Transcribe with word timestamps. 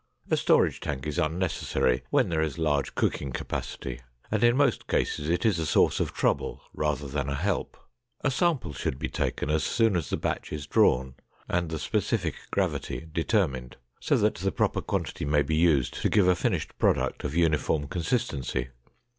A 0.31 0.35
storage 0.35 0.79
tank 0.79 1.05
is 1.05 1.19
unnecessary 1.19 2.01
when 2.09 2.29
there 2.29 2.41
is 2.41 2.57
large 2.57 2.95
cooking 2.95 3.31
capacity, 3.31 4.01
and 4.31 4.43
in 4.43 4.57
most 4.57 4.87
cases 4.87 5.29
it 5.29 5.45
is 5.45 5.59
a 5.59 5.65
source 5.67 5.99
of 5.99 6.11
trouble 6.11 6.59
rather 6.73 7.07
than 7.07 7.29
a 7.29 7.35
help. 7.35 7.77
A 8.21 8.31
sample 8.31 8.73
should 8.73 8.97
be 8.97 9.09
taken 9.09 9.51
as 9.51 9.63
soon 9.63 9.95
as 9.95 10.09
the 10.09 10.17
batch 10.17 10.51
is 10.51 10.65
drawn, 10.65 11.13
and 11.47 11.69
the 11.69 11.77
specific 11.77 12.33
gravity 12.49 13.05
determined 13.13 13.75
so 13.99 14.17
that 14.17 14.33
the 14.33 14.51
proper 14.51 14.81
quantity 14.81 15.23
may 15.23 15.43
be 15.43 15.55
used 15.55 15.93
to 16.01 16.09
give 16.09 16.27
a 16.27 16.35
finished 16.35 16.79
product 16.79 17.23
of 17.23 17.35
uniform 17.35 17.87
consistency. 17.87 18.69